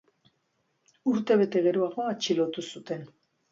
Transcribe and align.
Urtebete 1.11 1.63
geroago 1.67 2.09
atxilotu 2.15 2.67
zuten. 2.75 3.07